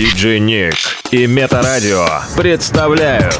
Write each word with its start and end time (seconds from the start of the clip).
Диджей 0.00 0.40
Ник 0.40 0.76
и 1.10 1.26
Метарадио 1.26 2.06
представляют 2.34 3.38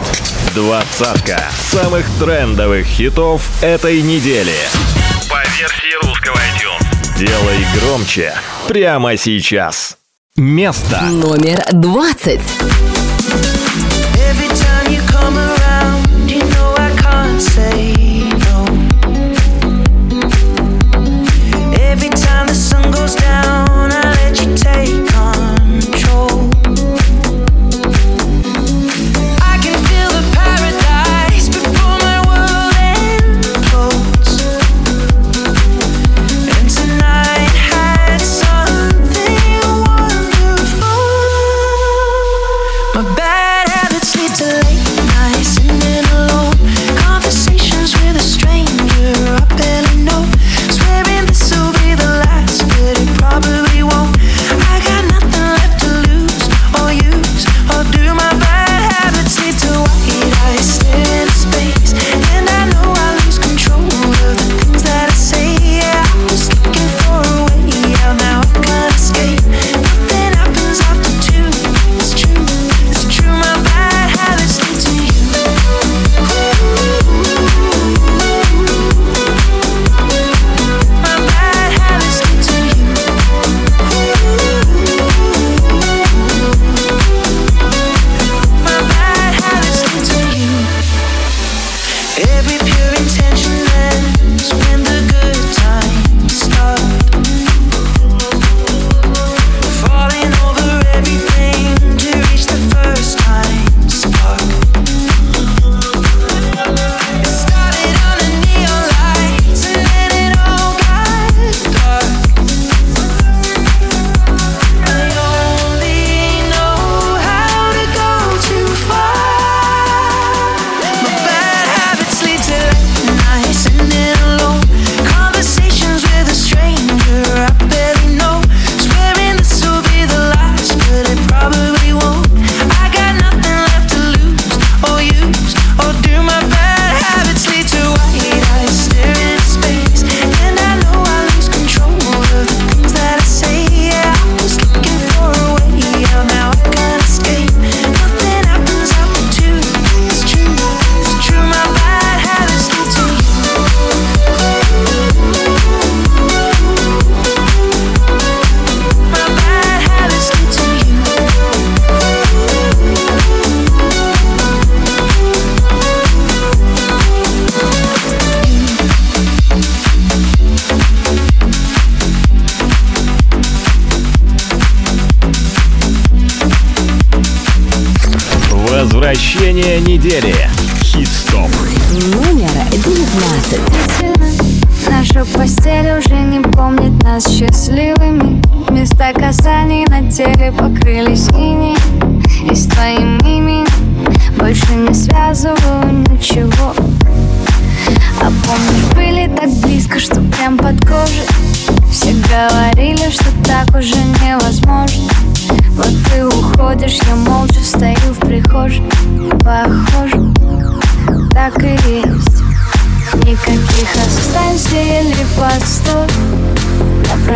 двадцатка 0.54 1.42
самых 1.58 2.04
трендовых 2.18 2.84
хитов 2.84 3.42
этой 3.62 4.02
недели. 4.02 4.52
По 5.30 5.38
версии 5.56 6.06
русского 6.06 6.36
iTunes. 6.36 7.18
Делай 7.18 7.66
громче 7.78 8.34
прямо 8.68 9.16
сейчас. 9.16 9.96
Место 10.36 11.00
номер 11.04 11.64
двадцать. 11.72 12.42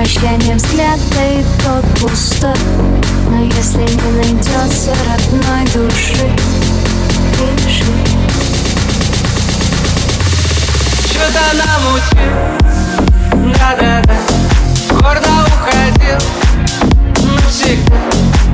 Прощание 0.05 0.55
взгляд, 0.57 1.01
да 1.15 1.25
и 1.25 1.43
тот 1.65 1.85
пустой 1.99 2.55
Но 3.31 3.43
если 3.43 3.79
не 3.79 4.11
найдется 4.13 4.93
родной 5.07 5.65
души 5.73 6.29
Пиши 7.33 7.85
Что-то 11.09 11.45
намутил, 11.57 12.35
да-да-да. 13.55 14.17
Гордо 14.91 15.33
уходил. 15.47 16.21
Навсегда 17.41 17.97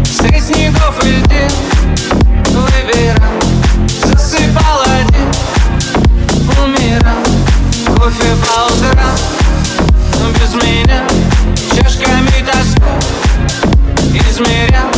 Средь 0.05 0.45
снегов 0.45 1.05
и 1.05 1.09
льдин 1.09 1.51
Выбирал, 2.47 3.35
засыпал 4.05 4.83
один. 4.83 5.29
Умирал, 6.63 7.25
кофе 7.97 8.37
по 8.47 8.73
утрам 8.73 9.17
без 10.39 10.55
меня 10.55 11.10
чашками 11.83 12.45
тоска 12.45 12.99
Измерял, 14.13 14.91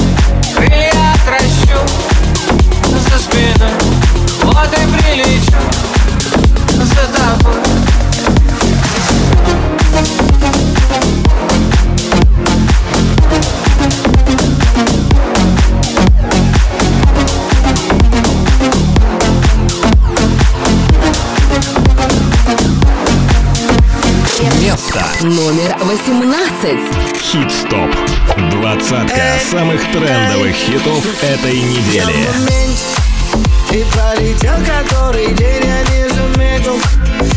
крылья 0.55 1.13
отращу 1.15 1.79
За 3.11 3.19
спиной, 3.19 3.73
вот 4.43 4.69
и 4.73 4.87
прилечу. 4.87 5.53
За 6.79 7.07
тобой 7.13 7.82
Номер 25.23 25.77
18. 25.79 26.79
Хит-стоп. 27.17 27.95
Двадцатка 28.51 29.39
самых 29.49 29.81
трендовых 29.93 30.53
хитов 30.53 31.23
этой 31.23 31.61
недели. 31.61 32.27
И 33.71 33.85
пролетел 33.93 34.57
который 34.67 35.33
день, 35.35 35.63
я 35.65 35.83
не 35.83 36.09
заметил 36.09 36.77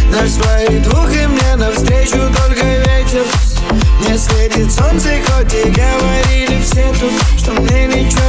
Наш 0.09 0.31
своих 0.31 0.81
двух 0.81 1.13
и 1.13 1.27
мне 1.27 1.55
навстречу 1.57 2.17
только 2.35 2.65
ветер 2.65 3.23
Мне 3.99 4.17
светит 4.17 4.71
солнце, 4.71 5.09
хоть 5.25 5.53
и 5.53 5.69
говорили 5.69 6.61
все 6.61 6.93
тут 6.99 7.11
Что 7.37 7.51
мне 7.61 7.87
ничего 7.87 8.25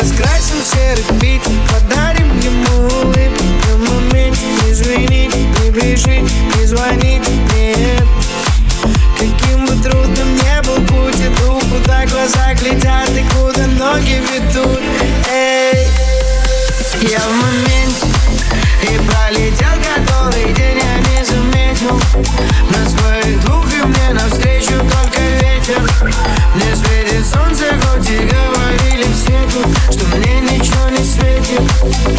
Раскрасим 0.00 0.62
серый 0.64 1.18
Питер 1.20 1.52
Подарим 1.68 2.38
ему 2.38 2.86
улыбку 2.86 3.44
На 3.66 3.90
моменте 3.90 4.46
не 4.64 4.72
звонить, 4.72 5.34
не 5.34 5.70
бежит, 5.70 6.30
не 6.56 6.64
звонить, 6.64 7.28
нет. 7.54 8.04
Каким 9.18 9.66
бы 9.66 9.74
трудным 9.82 10.34
не 10.36 10.62
был 10.62 10.76
путь 10.86 11.16
Иду, 11.16 11.60
куда 11.70 12.06
глаза 12.06 12.54
глядят 12.54 13.10
И 13.10 13.24
куда 13.34 13.66
ноги 13.66 14.22
ведут. 14.32 14.80
Эй, 15.28 15.88
я 17.02 17.18
в 17.18 17.32
моменте 17.32 18.06
И 18.82 18.96
пролетел 19.10 19.74
который 19.82 20.54
день 20.54 20.78
я 20.78 20.98
не 20.98 21.24
заметил 21.24 21.59
На 21.80 22.86
своих 22.90 23.40
двух 23.40 23.64
и 23.72 23.82
мне 23.86 24.12
навстречу 24.12 24.72
только 24.72 25.20
ветер. 25.40 25.80
Мне 26.54 26.76
светит 26.76 27.26
солнце, 27.26 27.64
хоть 27.82 28.10
и 28.10 28.18
говорили 28.18 29.06
все 29.14 29.38
тут 29.50 29.66
Что 29.90 30.16
мне 30.16 30.40
ничего 30.40 30.90
не 30.90 31.02
светит 31.02 32.09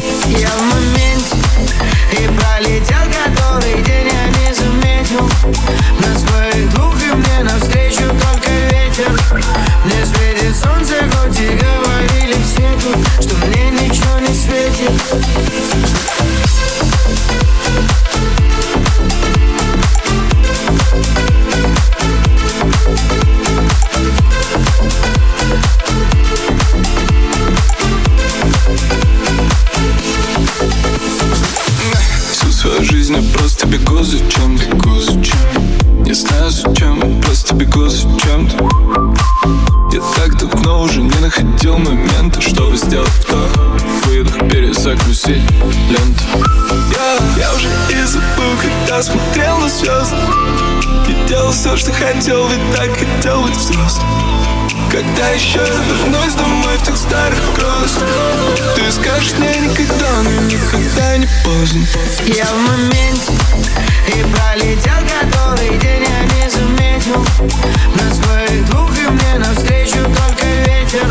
хотел, 52.01 52.47
ведь 52.47 52.75
так 52.75 52.89
хотел 52.97 53.43
быть 53.43 53.55
взрослым. 53.55 54.07
Когда 54.91 55.29
еще 55.29 55.59
я 55.59 55.65
вернусь 55.65 56.33
домой 56.33 56.77
в 56.77 56.83
тех 56.83 56.97
старых 56.97 57.39
кросс 57.53 57.99
Ты 58.75 58.91
скажешь 58.91 59.33
мне 59.37 59.55
никогда, 59.59 60.21
но 60.23 60.31
никогда 60.41 61.17
не 61.17 61.27
поздно. 61.45 61.85
Я 62.25 62.45
в 62.45 62.57
моменте 62.57 63.31
И 64.09 64.23
пролетел 64.33 64.99
который 65.21 65.77
день 65.77 66.03
я 66.03 66.23
не 66.35 66.49
заметил 66.49 66.80
На 67.07 68.13
своих 68.13 68.65
двух 68.69 68.91
и 68.95 69.07
мне 69.09 69.39
навстречу 69.39 69.97
только 70.03 70.45
ветер. 70.45 71.07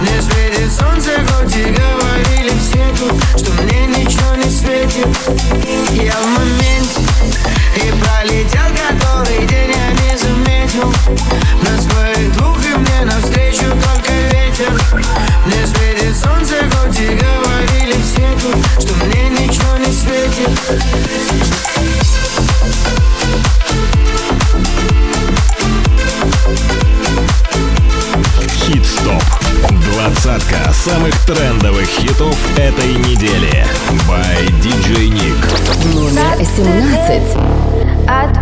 Мне 0.00 0.20
светит 0.20 0.72
солнце, 0.72 1.10
хоть 1.28 1.54
и 1.54 1.62
говорили 1.62 2.50
все 2.58 2.84
тут 2.98 3.22
Что 3.38 3.52
мне 3.62 3.86
ничего 3.86 4.34
не 4.34 4.50
светит. 4.50 5.06
Я 5.92 6.14
в 6.14 6.26
моменте 6.26 7.02
И 7.76 7.92
пролетел 8.02 8.66
который 8.88 9.46
день 9.46 9.70
я 9.70 9.92
не 9.92 10.18
заметил. 10.18 10.92
На 11.62 11.80
своих 11.80 12.32
двух 12.32 12.58
и 12.64 12.74
мне 12.76 13.04
навстречу 13.04 13.66
только 13.66 14.12
ветер. 14.32 14.72
Мне 15.46 15.66
светит 15.68 16.16
солнце, 16.16 16.56
хоть 16.74 16.98
и 16.98 17.14
говорили 17.14 17.94
все 18.02 18.26
тут 18.42 18.56
Что 18.82 18.92
мне 19.04 19.28
ничего 19.28 19.76
не 19.76 19.92
светит 19.92 21.51
Двадцатка 30.02 30.72
самых 30.72 31.14
трендовых 31.26 31.86
хитов 31.86 32.36
этой 32.58 32.94
недели. 33.08 33.64
By 34.08 34.48
DJ 34.60 35.12
Nick. 35.12 35.94
Номер 35.94 36.44
17. 36.44 37.36
А 38.08 38.26
ты 38.26 38.40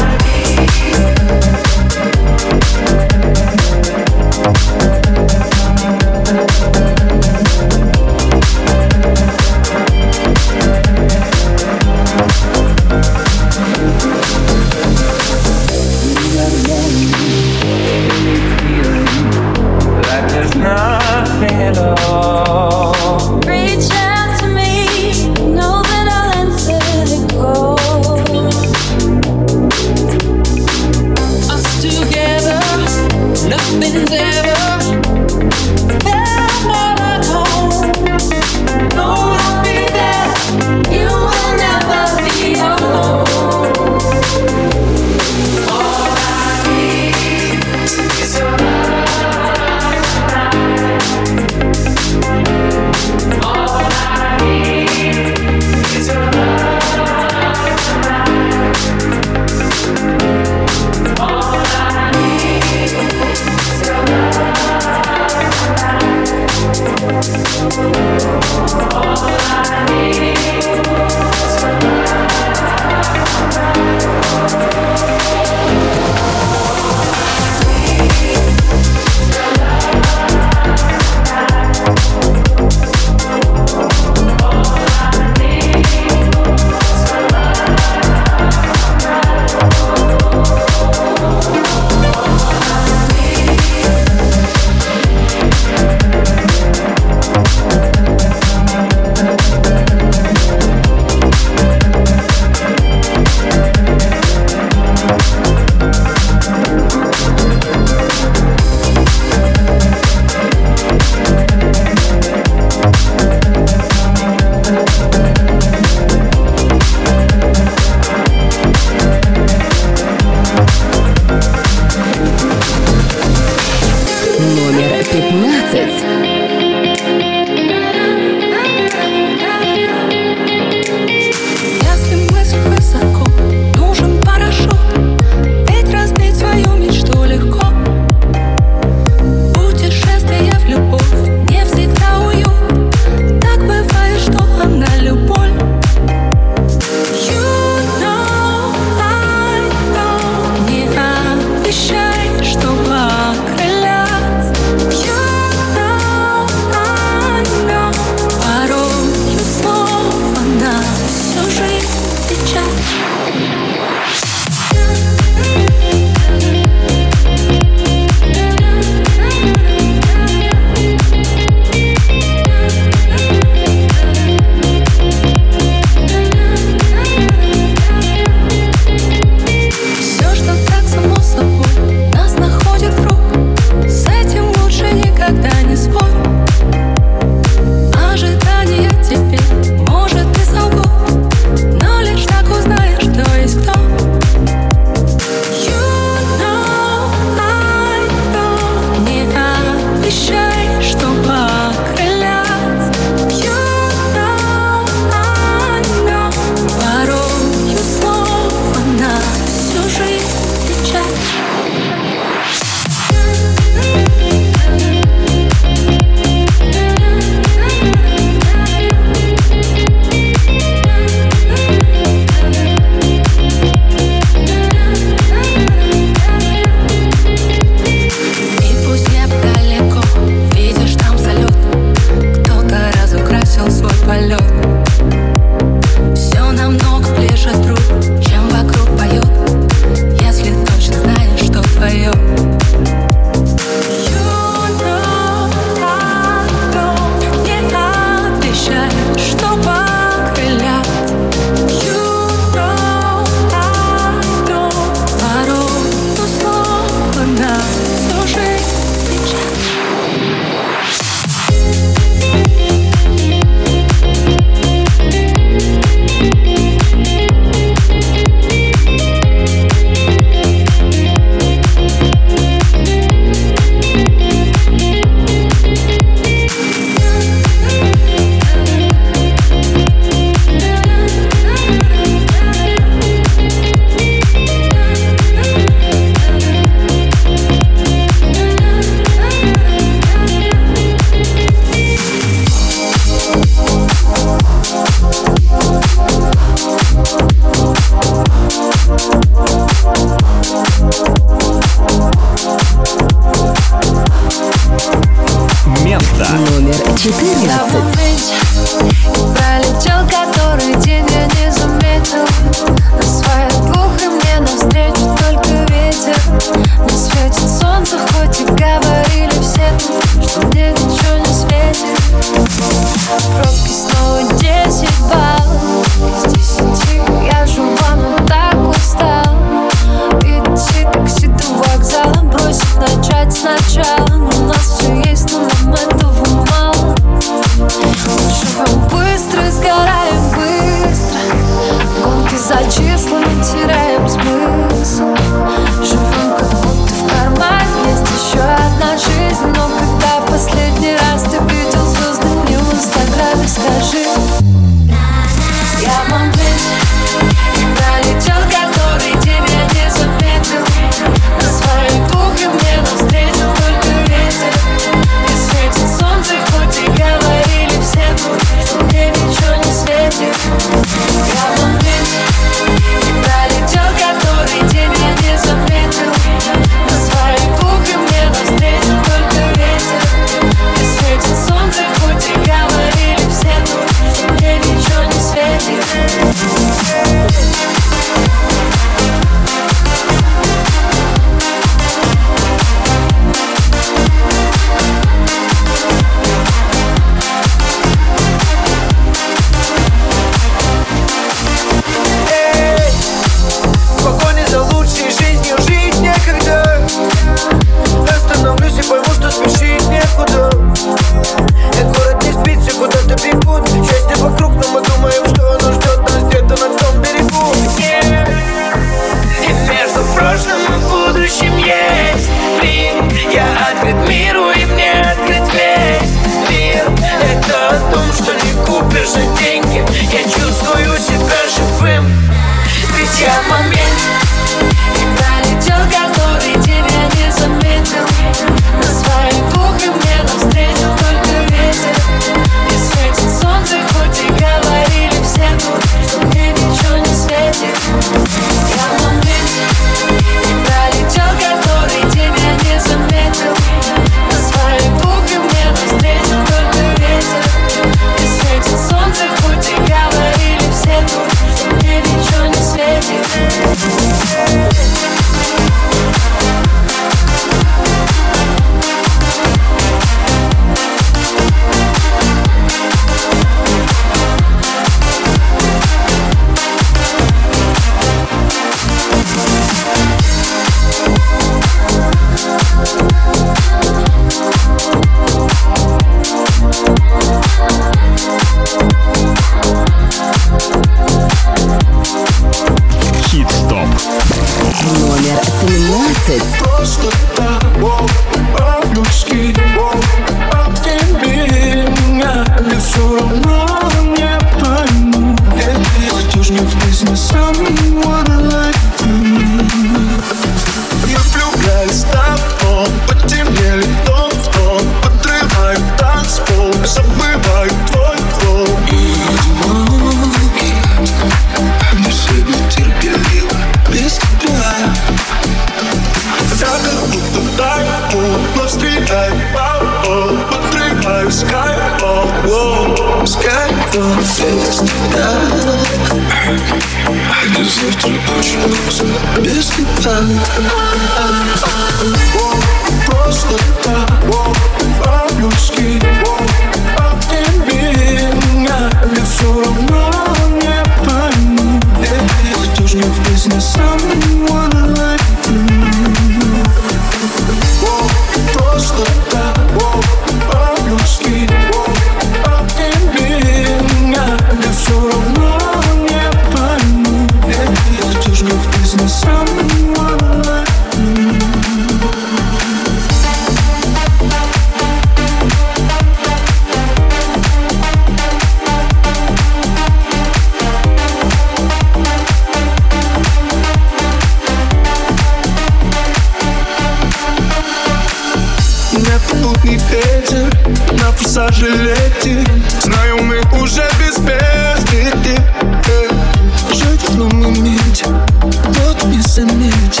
помнить, 597.54 598.02
тот 598.02 599.04
не 599.04 599.20
заметь, 599.20 600.00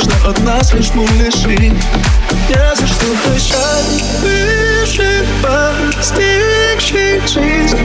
Что 0.00 0.30
от 0.30 0.38
нас 0.44 0.72
лишь 0.72 0.92
мы 0.94 1.06
лиши 1.06 1.72
Не 2.48 2.74
за 2.74 2.86
что 2.86 3.06
прощать 3.24 4.04
Выше 4.22 5.24
постигший 5.42 7.20
жизнь 7.26 7.76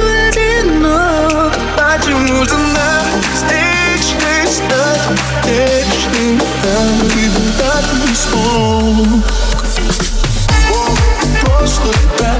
Одинок. 0.00 1.52
А 1.76 1.98
Почему 1.98 2.44
же 2.44 2.56
нам 2.56 3.06
вечный 3.50 4.46
стать 4.46 5.06
Вечным 5.44 6.40
нам 6.64 6.96
И 7.16 7.30
так 7.58 7.84
не 8.06 8.14
смог 8.14 9.24
Просто 11.44 11.90
так. 12.18 12.37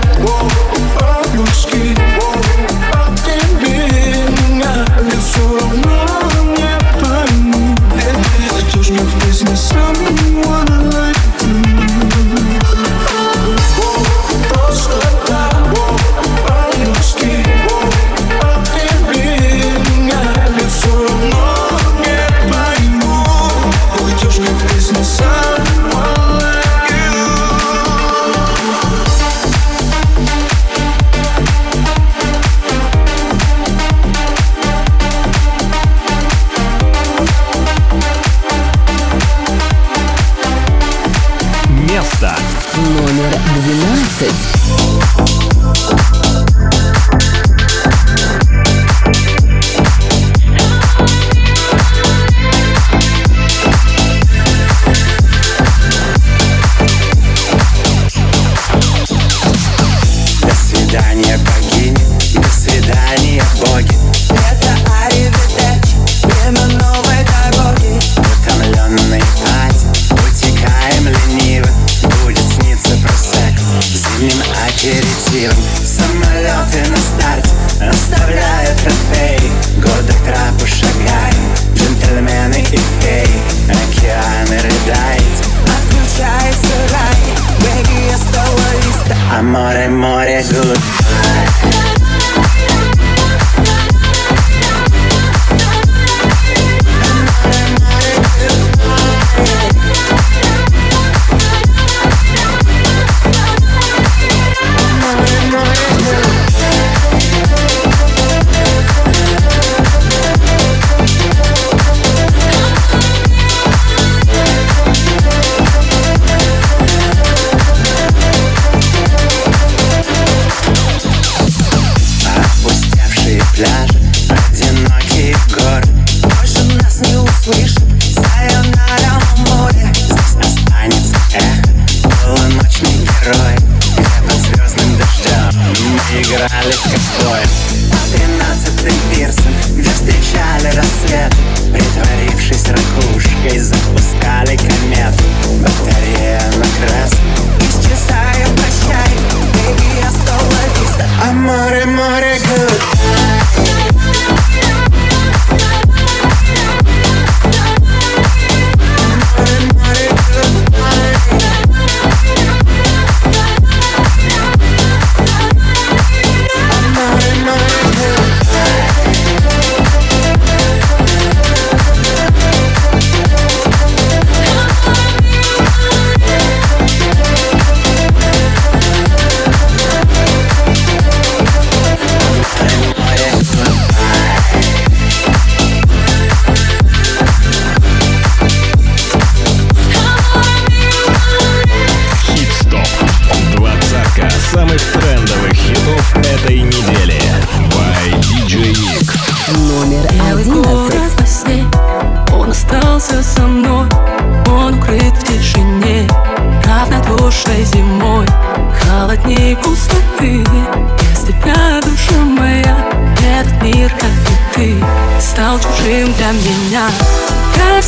Amore, 89.38 89.84
amore, 89.84 90.42
goodbye 90.50 91.67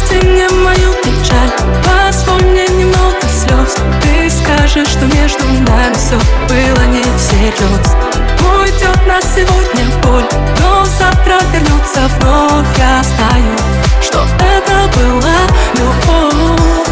Прости 0.01 0.27
мне 0.27 0.49
мою 0.49 0.93
печаль. 1.03 1.51
Позволь 1.85 2.43
мне 2.43 2.67
немного 2.69 3.21
слез. 3.23 3.77
Ты 4.03 4.31
скажешь, 4.31 4.89
что 4.89 5.05
между 5.07 5.45
нами 5.45 5.95
все 5.95 6.19
было 6.49 6.85
не 6.87 7.03
всерьез. 7.19 7.95
Уйдет 8.41 9.07
на 9.07 9.21
сегодня 9.21 9.85
боль 10.03 10.25
Но 10.61 10.85
завтра 10.87 11.39
вернется 11.53 12.09
вновь. 12.19 12.79
Я 12.79 13.03
знаю, 13.03 13.57
что 14.01 14.27
это 14.39 14.89
была 14.97 15.39
любовь. 15.75 16.89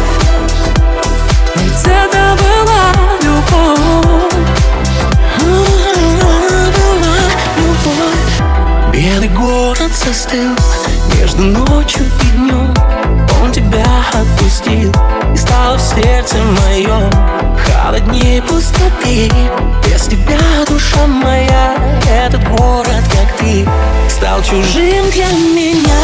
Ведь 1.55 1.85
это 1.85 2.37
была 2.43 2.93
любовь. 3.23 4.19
Белый 8.93 9.29
город 9.29 9.91
застыл 10.05 10.55
между 11.15 11.41
ночью 11.43 12.05
сердце 16.01 16.37
моем 16.37 17.09
Холоднее 17.57 18.41
пустоты 18.41 19.29
Без 19.85 20.03
тебя, 20.03 20.39
душа 20.67 21.05
моя 21.07 21.75
Этот 22.09 22.43
город, 22.49 23.03
как 23.11 23.37
ты 23.37 23.67
Стал 24.09 24.41
чужим 24.41 25.09
для 25.11 25.27
меня. 25.27 25.99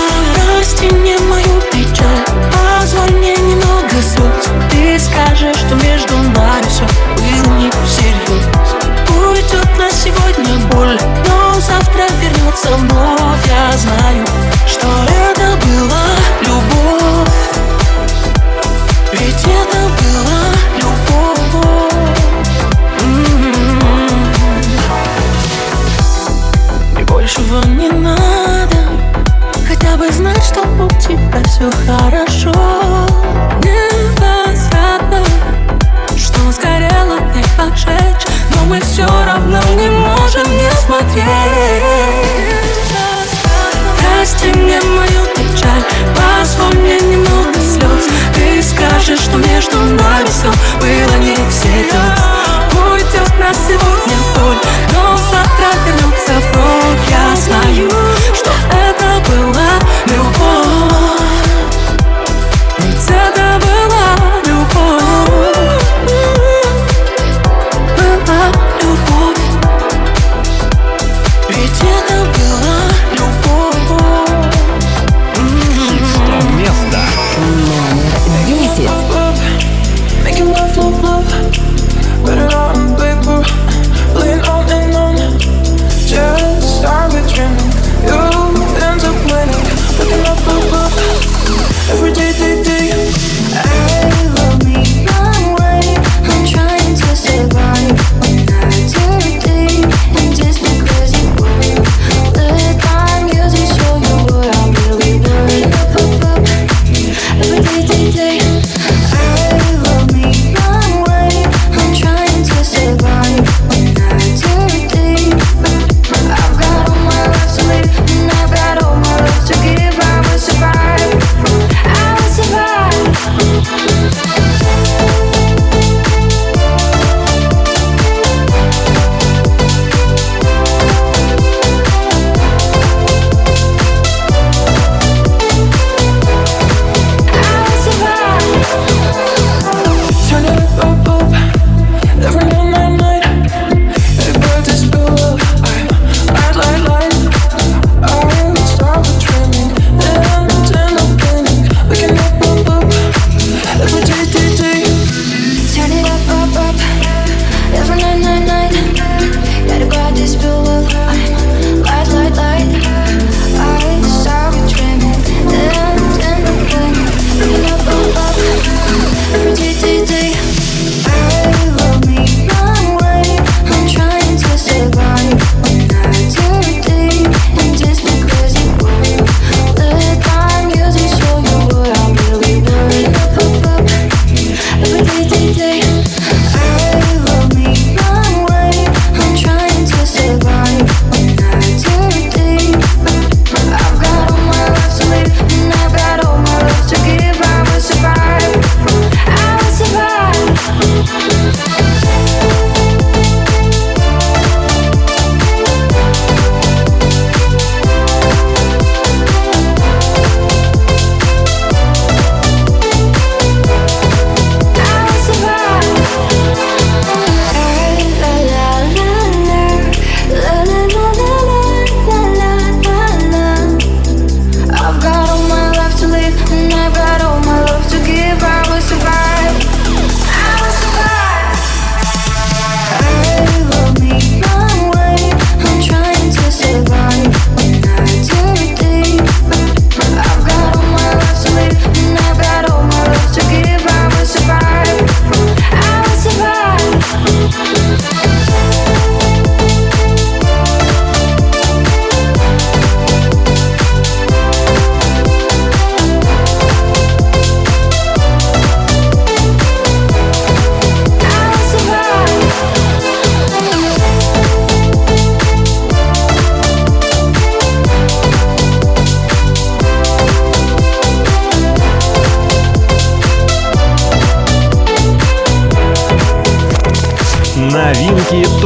Мне 0.91 1.17
мою 1.17 1.62
печаль 1.71 2.25
Позволь 2.51 3.12
мне 3.17 3.36
немного 3.36 4.01
слез 4.01 4.49
Ты 4.69 4.99
скажешь, 4.99 5.58
что 5.58 5.75
между 5.75 6.15
нами 6.17 6.65
все 6.67 6.84
было 7.17 7.53
не 7.58 7.71
всерьез. 7.86 8.45
Уйдет 9.10 9.77
на 9.77 9.89
сегодня 9.91 10.60
боль 10.71 10.99
Но 11.27 11.60
завтра 11.60 12.03
вернется 12.21 12.69
вновь. 12.77 13.47
Я 13.47 13.77
знаю, 13.77 14.25
что 14.67 14.88
это 15.08 15.55
была 15.65 16.05
любовь 16.41 17.64
Ведь 19.25 19.43
это 19.43 19.79
была 19.97 20.43
любовь. 20.77 21.39
Большего 27.09 27.65
не 27.65 27.89
надо. 27.89 28.77
Хотя 29.67 29.97
бы 29.97 30.11
знать, 30.11 30.43
что 30.43 30.61
у 30.61 30.88
тебя 31.01 31.41
все 31.45 31.71
хорошо. 31.88 32.53
Невозвратно 33.63 35.23
Что 36.15 36.51
сгорело, 36.51 37.17
не 37.33 37.43
поджечь 37.57 38.27
Но 38.53 38.65
мы 38.65 38.79
все 38.81 39.07
равно 39.07 39.59
не 39.75 39.89
можем 39.89 40.47
не 40.51 40.69
смотреть. 40.85 41.25
Прости 43.97 44.53
мне 44.53 44.79
мою 44.81 45.25
печаль 45.35 45.83
Позволь 46.15 46.75
мне 46.75 46.99
немного 46.99 47.14
все 50.45 50.51
было 50.79 51.17
не 51.17 51.36
всерьез 51.49 52.19
Уйдет 52.73 53.39
на 53.39 53.53
сегодня 53.53 54.17
боль 54.36 54.58
Но 54.93 55.05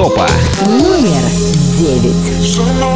топа. 0.09 0.27
Номер 0.65 1.21
девять. 1.77 2.88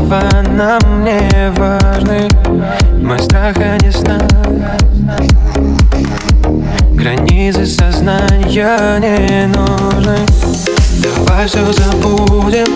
Слова 0.00 0.22
нам 0.48 1.04
не 1.04 1.50
важны. 1.56 2.28
Мы 3.00 3.18
страха 3.18 3.76
не 3.82 3.90
знаем 3.90 4.62
Границы 6.94 7.66
сознания 7.66 8.98
не 9.00 9.46
нужны. 9.46 10.18
Давай 11.02 11.46
все 11.46 11.64
забудем. 11.72 12.74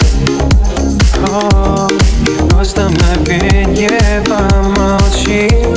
И 2.23 2.49
просто 2.51 2.89
мгновенье 2.89 3.99
помолчим 4.27 5.75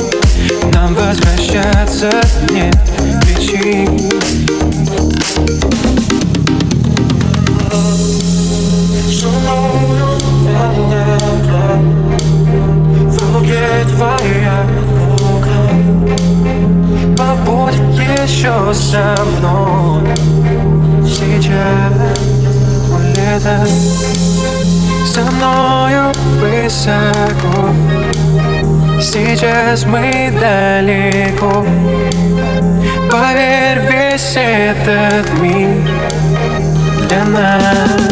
Нам 0.72 0.94
возвращаться 0.94 2.10
нет 2.52 2.76
причин 3.22 3.98
В 10.76 10.87
твоя 13.98 14.64
рука 15.18 15.58
Побудь 17.16 17.74
еще 17.98 18.72
со 18.72 19.16
мной. 19.24 20.06
Сейчас 21.04 21.92
улетай 22.92 23.68
Со 25.04 25.22
мною 25.22 26.12
высоко. 26.38 27.70
Сейчас 29.00 29.84
мы 29.84 30.32
далеко. 30.40 31.66
Поверь, 33.10 33.80
весь 33.90 34.36
этот 34.36 35.40
мир 35.40 35.68
для 37.08 37.24
нас. 37.24 38.02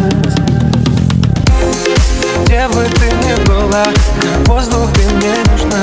Где 2.45 2.67
бы 2.69 2.85
ты 2.99 3.13
ни 3.13 3.47
была, 3.47 3.87
воздух 4.47 4.89
ты 4.95 5.03
мне 5.15 5.35
нужна. 5.51 5.83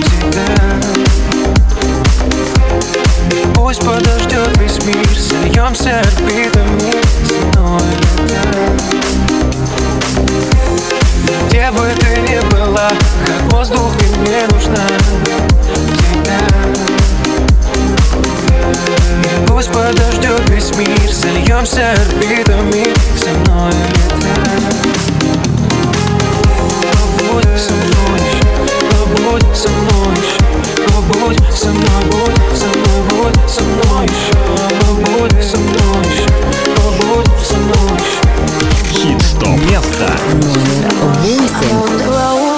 Всегда 0.00 0.46
Пусть 3.54 3.80
подождет 3.80 4.56
весь 4.58 4.84
мир, 4.84 5.08
сольемся 5.18 6.00
орбитами 6.00 6.92
с 7.24 7.30
мной. 7.56 7.82
Где 11.48 11.70
бы 11.70 11.92
ты 12.00 12.20
ни 12.20 12.38
была, 12.50 12.90
как 13.26 13.52
воздух 13.52 13.92
ты 13.98 14.06
мне 14.20 14.46
нужна. 14.50 14.86
Всегда 15.96 16.38
Пусть 19.46 19.70
подождет 19.70 20.48
весь 20.48 20.74
мир, 20.76 21.12
сольемся 21.12 21.92
орбитами 21.92 22.94
со 23.16 23.30
мной 23.50 23.74
Побудь 27.38 27.60
со 27.60 27.72
мной 27.72 28.18
еще, 28.18 28.42
побудь 28.90 29.56
со 29.56 29.68
мной 29.68 30.16
еще 30.16 30.38
Побудь 30.88 31.54
со 31.54 31.68
мной, 31.68 32.02
будь 32.10 32.58
со 32.58 32.66
мной, 32.66 33.00
будь 33.10 33.50
со 33.50 33.62
мной 33.62 34.06
еще 34.06 34.34
Побудь 34.80 35.44
со 35.44 35.56
мной 35.56 36.04
еще, 36.04 36.26
побудь 36.74 37.46
со 37.46 37.56
мной 37.56 37.96
еще 37.96 38.22
Хит-стоп. 38.90 39.56
Место. 39.70 40.10
Номер 40.32 40.92
восемь. 41.22 42.57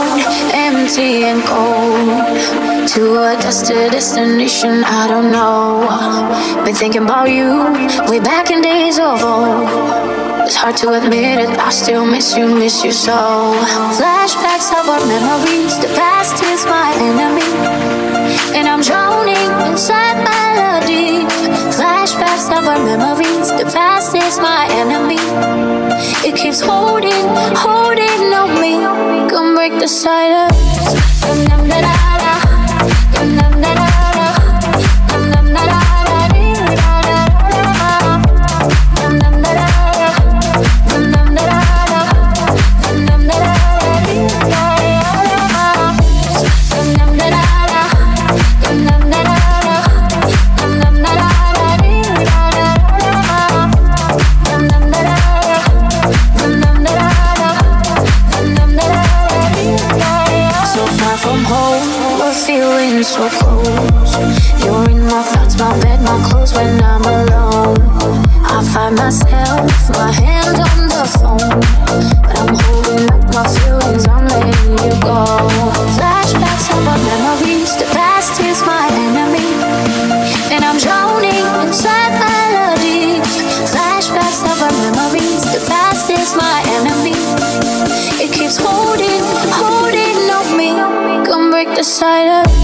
Empty 0.91 1.23
and 1.23 1.41
cold. 1.45 2.89
To 2.89 3.23
a 3.23 3.37
distant 3.41 3.93
destination, 3.93 4.83
I 4.83 5.07
don't 5.07 5.31
know. 5.31 5.87
Been 6.65 6.75
thinking 6.75 7.05
about 7.05 7.31
you 7.31 7.63
way 8.11 8.19
back 8.19 8.51
in 8.51 8.61
days 8.61 8.99
of 8.99 9.23
old. 9.23 9.71
It's 10.49 10.57
hard 10.57 10.77
to 10.79 10.95
admit 10.95 11.47
it, 11.47 11.51
I 11.61 11.71
still 11.71 12.05
miss 12.05 12.37
you, 12.37 12.53
miss 12.53 12.83
you 12.83 12.91
so. 12.91 13.55
Flashbacks 13.95 14.75
of 14.75 14.89
our 14.91 15.07
memories, 15.07 15.79
the 15.79 15.95
past 15.95 16.43
is 16.43 16.67
my 16.67 16.91
enemy. 16.99 17.47
And 18.59 18.67
I'm 18.67 18.83
drowning 18.83 19.71
inside 19.71 20.19
melody. 20.27 21.23
Flashbacks 21.81 22.47
of 22.53 22.69
our 22.69 22.85
memories, 22.85 23.49
the 23.53 23.65
past 23.73 24.15
is 24.15 24.39
my 24.39 24.69
enemy. 24.71 25.17
It 26.29 26.37
keeps 26.37 26.61
holding, 26.61 27.25
holding 27.57 28.35
on 28.35 28.61
me. 28.61 28.83
Come 29.31 29.55
break 29.55 29.73
the 29.81 29.89
silence. 29.89 30.61
When 66.55 66.83
I'm 66.83 67.03
alone. 67.03 67.79
I 68.43 68.63
find 68.73 68.97
myself, 68.97 69.71
my 69.91 70.11
hand 70.11 70.57
on 70.59 70.79
the 70.89 71.05
phone. 71.19 71.61
But 72.23 72.37
I'm 72.39 72.55
holding 72.55 73.07
back 73.07 73.25
my 73.35 73.45
feelings, 73.47 74.07
I'm 74.09 74.27
you 74.27 74.91
go. 75.03 75.49
Flashbacks 75.97 76.67
of 76.75 76.87
our 76.87 77.01
memories, 77.11 77.77
the 77.77 77.87
past 77.93 78.41
is 78.41 78.63
my 78.63 78.89
enemy. 79.07 79.51
And 80.53 80.65
I'm 80.65 80.79
drowning 80.79 81.45
inside 81.67 82.13
melodies. 82.19 83.27
Flashbacks 83.71 84.43
of 84.45 84.59
our 84.63 84.75
memories, 84.85 85.43
the 85.55 85.63
past 85.69 86.11
is 86.11 86.35
my 86.37 86.59
enemy. 86.79 87.17
It 88.23 88.33
keeps 88.33 88.57
holding, 88.57 89.23
holding 89.61 90.19
on 90.39 90.57
me. 90.57 90.71
Come 91.27 91.51
break 91.51 91.69
the 91.77 91.85
silence. 91.85 92.60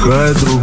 И 0.00 0.02
пускай 0.02 0.59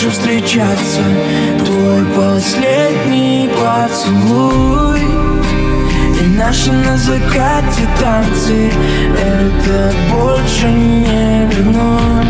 больше 0.00 0.10
встречаться. 0.10 1.02
Твой 1.64 2.04
последний 2.16 3.48
поцелуй. 3.48 5.00
И 6.20 6.26
наши 6.36 6.72
на 6.72 6.96
закате 6.96 7.86
танцы. 8.00 8.70
Это 9.18 9.92
больше 10.10 10.66
не 10.66 11.46
вернуть 11.50 12.26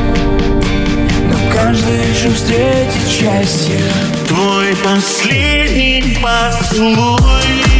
Но 1.28 1.52
каждый 1.52 2.10
еще 2.10 2.30
встретит 2.30 3.06
счастье. 3.08 3.80
Твой 4.26 4.74
последний 4.82 6.18
поцелуй 6.20 7.79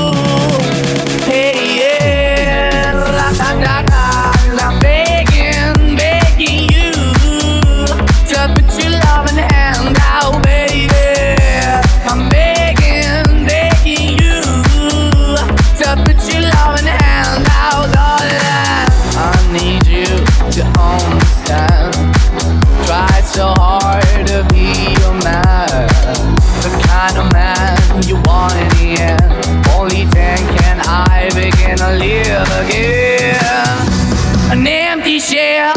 To 31.91 31.97
live 31.97 32.47
again. 32.63 33.35
An 34.51 34.65
empty 34.65 35.19
shell 35.19 35.73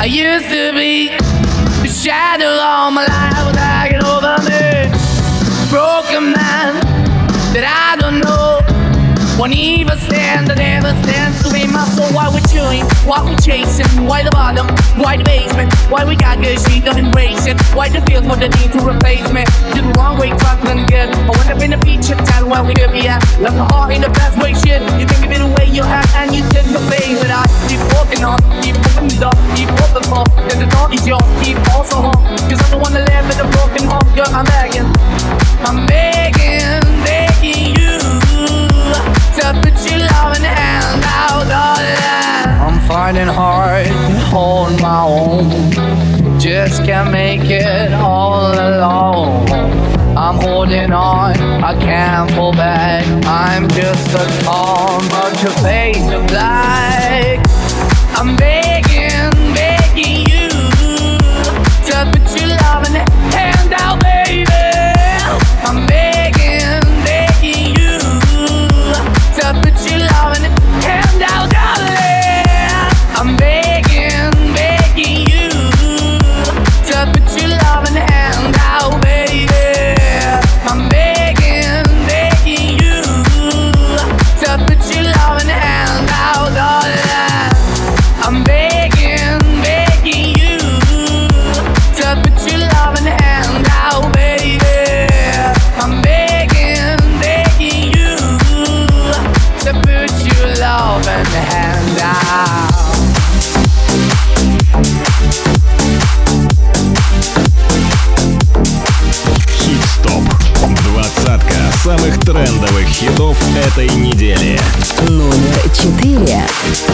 I 0.00 0.04
used 0.04 0.48
to 0.50 0.72
be, 0.72 1.08
the 1.82 1.88
shadow 1.88 2.58
all 2.60 2.90
my 2.90 3.06
life 3.06 3.46
was 3.46 3.56
hanging 3.56 4.04
over 4.04 4.36
me. 4.44 4.90
Broken 5.70 6.32
man 6.32 6.74
that 7.54 7.64
I 7.64 7.96
don't 8.00 8.20
know. 8.20 8.57
Won't 9.38 9.54
even 9.54 9.96
stand, 9.98 10.50
I 10.50 10.56
never 10.58 10.90
stand 11.06 11.30
to 11.46 11.54
be 11.54 11.62
my 11.70 11.86
soul. 11.94 12.10
Why 12.10 12.26
we 12.26 12.42
chewing? 12.50 12.82
Why 13.06 13.22
we 13.22 13.38
chasing? 13.38 13.86
Why 14.02 14.26
the 14.26 14.34
bottom? 14.34 14.66
Why 14.98 15.16
the 15.16 15.22
basement? 15.22 15.70
Why 15.86 16.02
we 16.02 16.16
got 16.16 16.42
good, 16.42 16.58
she 16.66 16.82
don't 16.82 16.98
embrace 16.98 17.46
it? 17.46 17.54
Why 17.70 17.88
the 17.88 18.02
feel 18.10 18.18
for 18.26 18.34
the 18.34 18.50
need 18.58 18.74
to 18.74 18.82
replace 18.82 19.30
me? 19.30 19.46
Did 19.70 19.86
the 19.86 19.94
wrong 19.94 20.18
way, 20.18 20.34
fucking 20.42 20.90
good. 20.90 21.14
I 21.14 21.30
went 21.30 21.54
up 21.54 21.62
in 21.62 21.70
the 21.70 21.78
feature 21.86 22.18
town 22.18 22.50
where 22.50 22.66
we 22.66 22.74
could 22.74 22.90
be 22.90 23.06
at. 23.06 23.22
Left 23.38 23.54
my 23.54 23.70
heart 23.70 23.94
in 23.94 24.02
the 24.02 24.10
best 24.10 24.42
way, 24.42 24.58
shit. 24.58 24.82
You 24.98 25.06
think 25.06 25.22
of 25.22 25.30
it 25.30 25.38
away 25.38 25.70
you 25.70 25.86
have, 25.86 26.10
and 26.18 26.34
you 26.34 26.42
did 26.50 26.66
the 26.74 26.82
face 26.90 27.22
But 27.22 27.30
I 27.30 27.46
keep 27.70 27.78
walking 27.94 28.26
on, 28.26 28.42
keep 28.58 28.74
moving 28.74 29.06
the 29.06 29.30
door, 29.30 29.38
keep 29.54 29.70
open 29.86 30.02
for. 30.10 30.26
Then 30.50 30.66
the 30.66 30.68
door 30.74 30.90
is 30.90 31.06
yours, 31.06 31.22
keep 31.46 31.62
also 31.70 32.10
home. 32.10 32.26
Cause 32.50 32.58
the 32.74 32.78
one 32.82 32.90
that 32.90 33.06
live 33.06 33.30
in 33.30 33.38
a 33.38 33.46
broken 33.54 33.86
home, 33.86 34.08
girl, 34.18 34.34
I'm 34.34 34.42
begging. 34.50 34.90
I'm 35.62 35.86
begging, 35.86 36.82
begging 37.06 37.78
you 37.78 38.27
I'm 42.60 42.80
finding 42.88 43.26
hard 43.26 43.86
to 43.86 44.18
hold 44.26 44.80
my 44.80 45.02
own. 45.02 46.40
Just 46.40 46.84
can't 46.84 47.10
make 47.12 47.44
it 47.44 47.92
all 47.92 48.52
alone. 48.52 49.48
I'm 50.16 50.36
holding 50.40 50.92
on, 50.92 51.36
I 51.62 51.78
can't 51.78 52.30
fall 52.32 52.52
back. 52.52 53.06
I'm 53.24 53.68
just 53.68 54.14
a 54.14 54.44
calm, 54.44 55.06
but 55.08 55.42
your 55.42 55.52
face 55.62 55.96
is 55.96 56.26
black. 56.30 57.38
I'm 58.18 58.36
begging, 58.36 58.77
этой 113.56 113.88
недели. 113.88 114.60
Номер 115.08 115.62
четыре. 115.72 116.44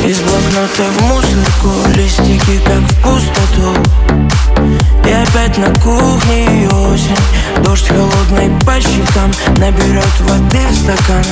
Из 0.04 0.20
блокнота 0.20 0.84
в 0.96 1.02
мусорку 1.02 1.88
Листики 1.96 2.60
как 2.64 2.80
в 2.80 3.02
пустоту. 3.02 3.74
И 5.04 5.10
опять 5.10 5.58
на 5.58 5.74
кухне 5.80 6.68
осень. 6.70 7.64
Дождь 7.64 7.88
холодный 7.88 8.48
по 8.64 8.80
щекам 8.80 9.32
Наберет 9.58 10.06
воды 10.20 10.60
в 10.70 10.76
стакан. 10.76 11.24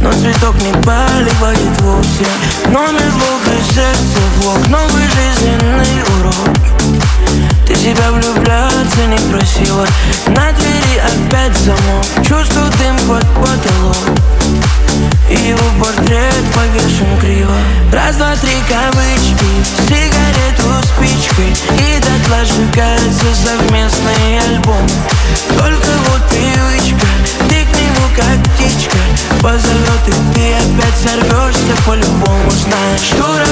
Но 0.00 0.10
цветок 0.12 0.54
не 0.62 0.72
поливает 0.82 1.80
вовсе. 1.80 2.26
Номер 2.66 3.10
в 3.10 3.50
и 3.50 3.74
сердце 3.74 4.20
влог 4.38 4.68
Новый 4.68 5.04
жизненный 5.04 6.02
урок 6.18 6.60
Ты 7.70 7.76
себя 7.76 8.10
влюбляться 8.10 9.06
не 9.06 9.16
просила. 9.30 9.86
На 10.26 10.50
двери 10.50 10.98
опять 10.98 11.56
замок. 11.58 12.04
Чувствую 12.16 12.68
дым 12.72 12.98
под 13.06 13.24
потолок. 13.36 13.96
И 15.30 15.34
его 15.34 15.64
портрет 15.78 16.34
повешен 16.52 17.16
криво. 17.20 17.54
Раз, 17.92 18.16
два, 18.16 18.34
три 18.34 18.56
кавычки. 18.68 19.46
Сигарету 19.86 20.66
спичкой. 20.82 21.54
И 21.78 22.00
дотла 22.00 22.44
сжигается 22.44 23.26
совместный 23.46 24.40
альбом 24.48 24.88
Только 25.56 25.90
вот 26.08 26.22
привычка. 26.28 27.06
Ты 27.48 27.64
к 27.66 27.76
нему 27.76 28.08
как 28.16 28.52
птичка. 28.52 28.96
Позовет 29.40 30.08
и 30.08 30.34
ты 30.34 30.54
опять 30.54 30.98
сорвешься 31.00 31.82
По-любому 31.86 32.50
знаешь. 32.50 33.10
Дура 33.16 33.49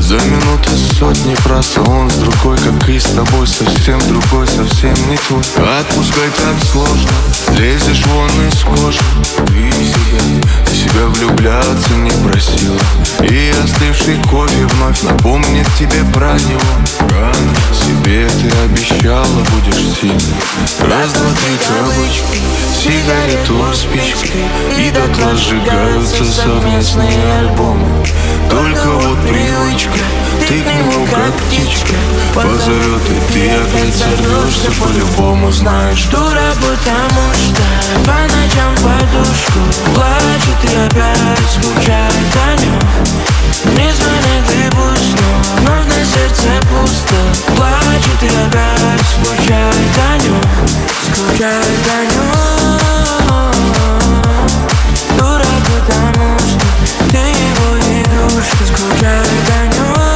за 0.00 0.16
минуты 0.16 0.70
сотни 0.98 1.34
фраз 1.34 1.72
А 1.76 1.90
он 1.90 2.10
с 2.10 2.14
другой, 2.14 2.56
как 2.58 2.88
и 2.88 2.98
с 2.98 3.04
тобой, 3.04 3.46
совсем 3.46 3.98
другой, 4.00 4.46
совсем 4.46 4.94
не 5.08 5.16
твой. 5.16 5.42
Отпускай 5.80 6.28
так 6.30 6.56
сложно, 6.70 7.10
лезешь 7.58 8.04
вон 8.06 8.30
из 8.48 8.60
кожи. 8.62 9.00
Ты 9.46 9.70
себя, 9.72 10.42
ты 10.66 10.74
себя 10.74 11.06
влюбляться 11.06 11.94
не 11.94 12.10
просила. 12.10 12.78
И 13.22 13.52
остывший 13.62 14.22
кофе 14.24 14.66
вновь 14.66 15.02
напомнит 15.02 15.66
тебе 15.78 16.04
про 16.12 16.34
него. 16.34 16.60
Рано 17.10 17.54
себе 17.72 18.28
ты 18.28 18.50
обещала, 18.64 19.44
будешь 19.50 19.98
сильной. 20.00 20.20
Раз, 20.80 21.12
два, 21.12 21.30
три 21.30 21.58
кавычки, 21.68 22.40
сигарету 22.84 23.72
спичкой 23.72 24.44
И 24.76 24.90
дотла 24.90 25.34
сжигаются 25.36 26.24
совместные 26.24 27.38
альбомы. 27.38 28.04
Только 28.50 28.88
вот 28.88 29.18
привычка, 29.22 30.00
ты 30.46 30.60
к 30.60 30.66
нему 30.66 31.06
как 31.06 31.32
птичка. 31.34 31.94
Позовет 32.34 33.02
и 33.08 33.32
ты 33.32 33.50
опять 33.50 33.94
сорвешься 33.94 34.70
по-любому 34.82 35.50
Знаешь, 35.50 36.04
Дура, 36.10 36.52
потому 36.60 37.24
что 37.32 37.62
по 38.04 38.18
ночам 38.34 38.74
подушку 38.82 39.60
Плачет 39.94 40.60
и 40.64 40.76
опять 40.86 41.50
скучает 41.52 42.36
о 42.44 42.60
нем 42.60 42.80
Не 43.76 43.92
звонит 43.92 44.46
и 44.50 44.70
пусть, 44.70 45.16
но 45.64 45.83
сердце 46.04 46.48
пусто 46.68 47.16
Плачет 47.56 48.22
и 48.22 48.26
опять 48.26 49.06
скучает 49.12 49.98
о 49.98 50.18
нем 50.18 50.42
Скучает 51.02 51.86
о 51.88 52.04
нем 52.12 53.54
Дура, 55.18 55.52
потому 55.76 56.38
что 56.38 56.66
ты 57.10 57.18
его 57.18 57.68
игрушка 57.78 58.64
Скучает 58.64 59.50
о 59.50 59.66
нем 59.66 60.13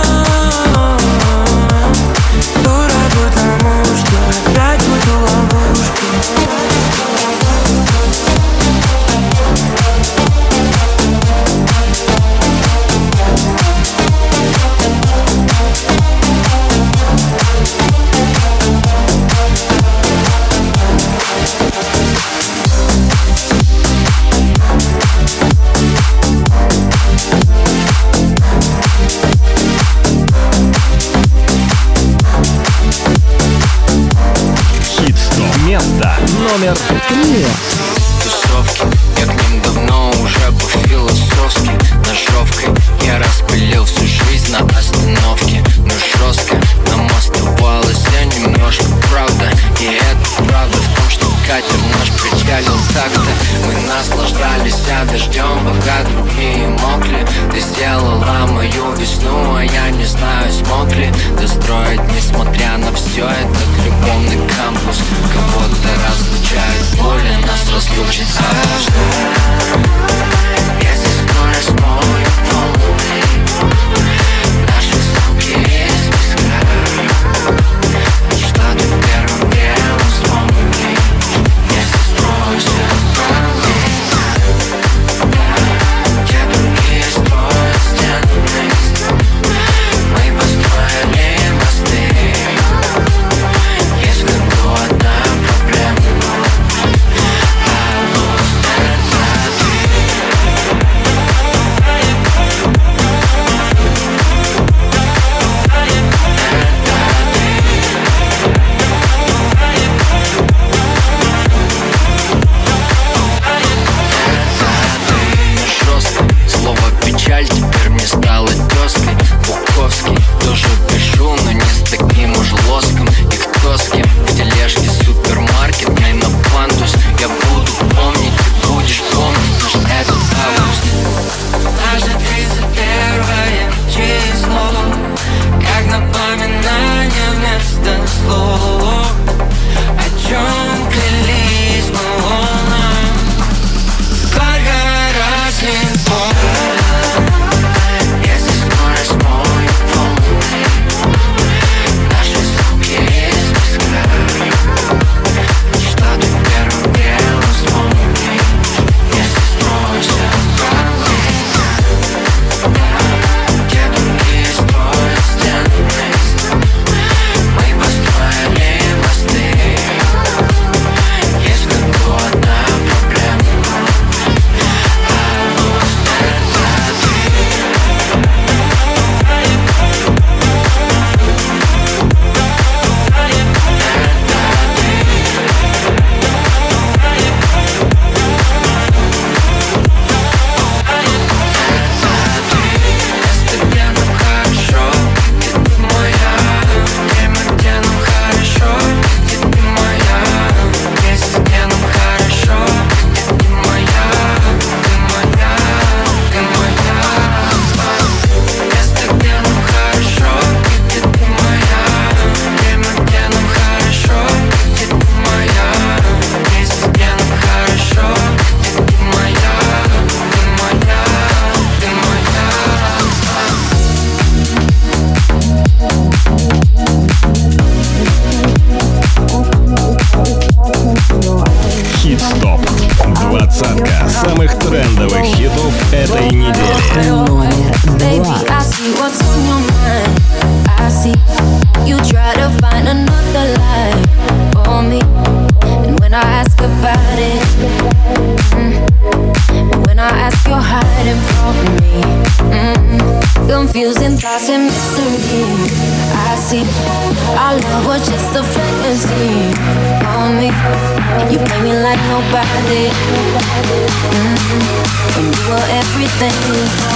thing 266.18 266.87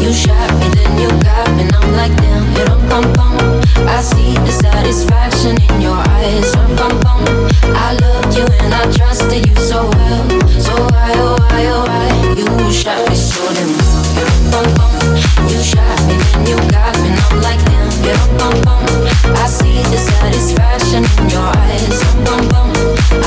you 0.00 0.12
shot 0.12 0.50
me 0.60 0.68
then 0.74 0.98
you 0.98 1.08
got 1.22 1.50
me. 1.56 1.64
I'm 1.74 1.92
like 1.96 2.14
damn. 2.16 2.42
I 3.88 4.00
see 4.00 4.34
the 4.34 4.50
satisfaction 4.50 5.56
in 5.60 5.80
your 5.80 5.96
eyes. 5.96 6.54
I 7.74 7.96
loved 8.00 8.36
you 8.36 8.44
and 8.60 8.74
I 8.74 8.90
trusted 8.92 9.46
you 9.46 9.56
so 9.56 9.90
well. 9.90 10.40
So 10.60 10.74
why 10.92 11.12
why 11.18 11.64
why 11.86 12.34
you 12.36 12.72
shot 12.72 13.08
me 13.08 13.16
so 13.16 13.42
you 15.48 15.58
shot 15.62 15.98
me 16.06 16.14
then 16.18 16.46
you 16.46 16.56
got 16.70 16.94
me. 17.02 17.10
I'm 17.26 17.40
like 17.42 17.62
damn. 17.64 17.90
I 19.36 19.46
see 19.48 19.82
the 19.90 19.98
satisfaction 19.98 21.04
in 21.18 21.30
your 21.30 21.48
eyes. 21.58 22.00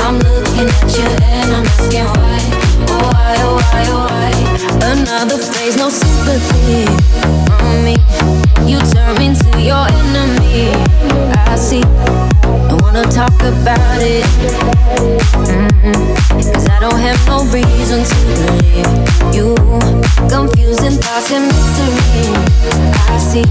I'm 0.04 0.18
looking 0.18 0.68
at 0.68 0.96
you 0.96 1.04
and 1.04 1.52
I'm 1.52 1.66
asking 1.66 2.06
why. 2.06 2.40
Oh 2.88 3.10
why, 3.12 3.36
oh 3.40 3.54
why, 3.54 3.84
oh 3.88 3.98
why? 3.98 4.05
Another 4.08 5.38
phrase, 5.38 5.76
no 5.76 5.88
sympathy 5.88 6.86
on 7.64 7.84
me. 7.84 7.96
You 8.70 8.78
turn 8.92 9.20
into 9.20 9.60
your 9.60 9.86
enemy. 9.88 10.70
I 11.34 11.56
see. 11.56 11.82
Wanna 12.80 13.02
talk 13.04 13.32
about 13.40 14.00
it. 14.00 14.24
Mm-mm. 15.46 15.94
Cause 16.52 16.68
I 16.68 16.80
don't 16.80 16.98
have 16.98 17.18
no 17.26 17.44
reason 17.52 18.04
to 18.04 18.16
believe 18.26 18.90
you. 19.34 19.54
Confusing 20.28 20.98
thoughts 21.00 21.30
and 21.32 21.46
mystery. 21.46 22.32
I 23.10 23.18
see. 23.18 23.44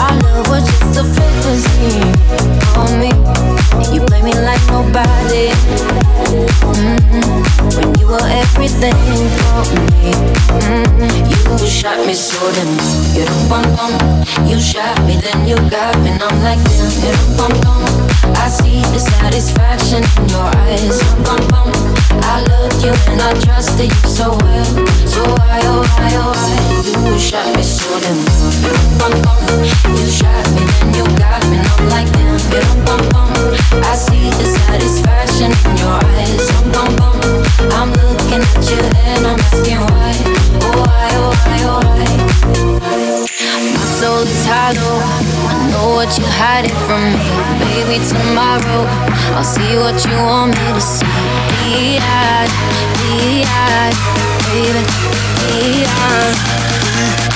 Our 0.00 0.14
love 0.22 0.48
was 0.48 0.64
just 0.64 1.00
a 1.00 1.04
fantasy 1.04 2.00
on 2.76 3.00
me. 3.00 3.10
You 3.94 4.00
play 4.06 4.22
me 4.22 4.32
like 4.32 4.62
nobody. 4.68 5.52
Mm-mm. 6.62 7.76
When 7.76 7.98
you 7.98 8.06
were 8.06 8.28
everything 8.28 8.94
for 9.40 9.62
me. 10.00 10.12
Mm-mm. 10.64 11.60
You 11.60 11.66
shot 11.66 11.98
me 12.06 12.14
so 12.14 12.38
then 12.52 12.70
you 13.16 13.24
don't 13.24 13.48
bum 13.48 13.64
bum. 13.76 13.92
You 14.46 14.60
shot 14.60 14.98
me 15.06 15.16
then 15.20 15.46
you 15.48 15.56
got 15.70 15.96
me. 16.02 16.10
And 16.10 16.22
I'm 16.22 16.42
like 16.42 16.62
damn, 16.64 16.90
you 17.02 17.12
don't 17.12 17.36
bum 17.36 17.60
bum. 17.62 18.05
I 18.34 18.48
see 18.48 18.80
the 18.92 18.98
satisfaction 18.98 20.02
in 20.02 20.28
your 20.28 20.48
eyes. 20.66 21.00
I 22.22 22.42
you 22.82 22.92
and 23.12 23.20
I 23.20 23.32
trusted 23.40 23.90
you 23.90 24.08
so 24.08 24.36
well. 24.42 24.64
So 25.06 25.22
oh 25.22 25.62
oh 25.64 27.12
you 27.12 27.18
shot 27.18 27.54
me 27.56 27.62
so 27.62 27.86
bum. 29.22 29.96
You 29.96 30.06
shot 30.10 30.25
tomorrow 48.60 48.86
I'll 49.36 49.44
see 49.44 49.76
what 49.76 50.04
you 50.04 50.16
want 50.16 50.56
me 50.56 50.72
to 50.72 50.80
see. 50.80 51.06
Be-eyed, 51.64 52.50
be-eyed, 52.98 53.96
baby, 54.48 54.82
be-eyed. 55.36 57.35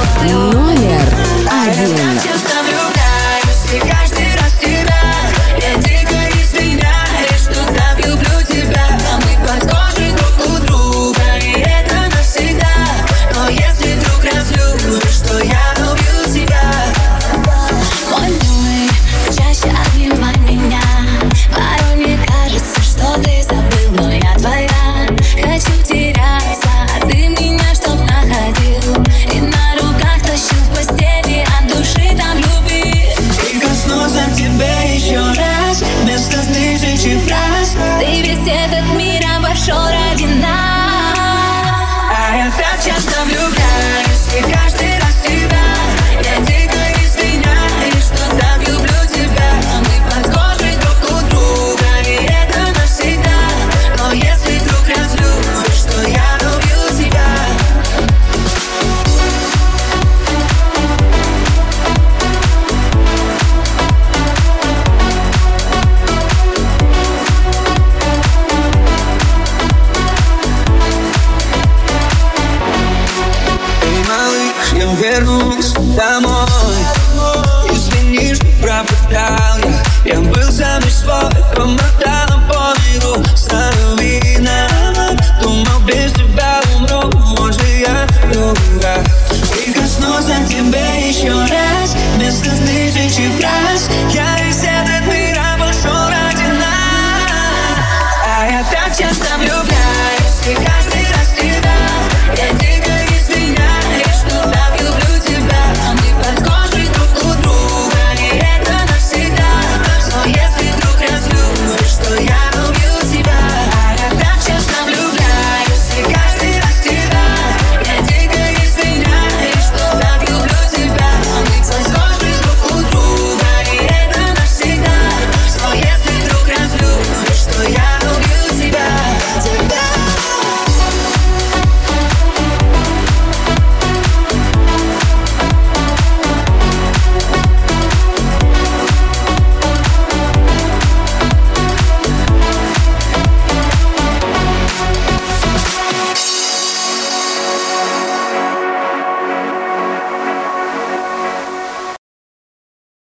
Номер 0.23 1.15
один. 1.49 2.21
Gracias. 42.57 43.10